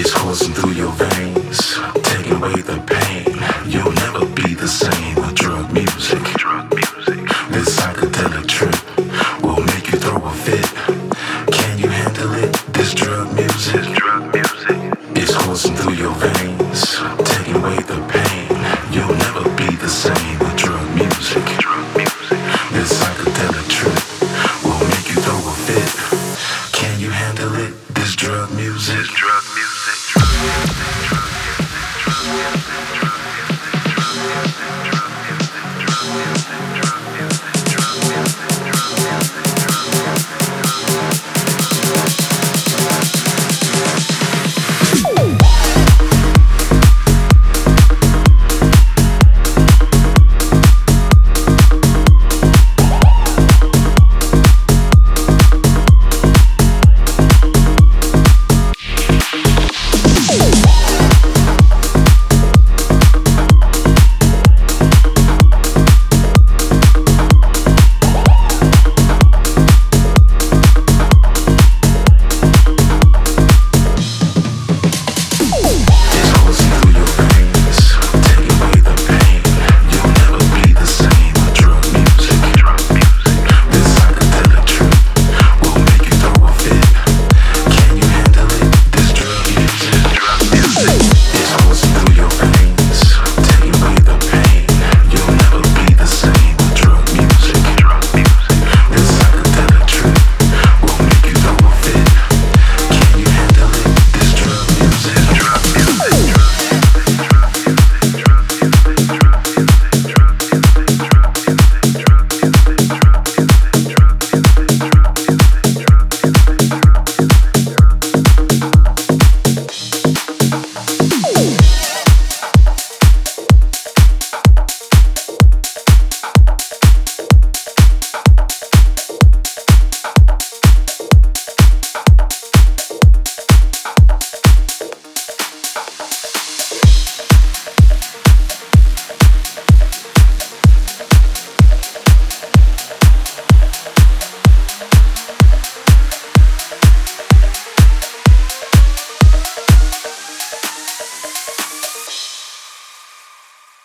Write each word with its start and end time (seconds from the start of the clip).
It's 0.00 0.14
coursing 0.14 0.54
through 0.54 0.74
your 0.74 0.92
veins, 0.92 1.74
taking 2.04 2.34
away 2.34 2.54
the 2.62 2.78
pain. 2.86 3.34
You'll 3.66 3.90
never 3.90 4.24
be 4.26 4.54
the 4.54 4.68
same 4.68 5.16
with 5.16 5.34
drug 5.34 5.72
music. 5.72 6.22
Drug 6.34 6.72
music. 6.72 7.26
This 7.50 7.76
psychedelic 7.76 8.46
trip 8.46 8.78
will 9.42 9.60
make 9.64 9.90
you 9.90 9.98
throw 9.98 10.24
a 10.24 10.30
fit. 10.30 10.77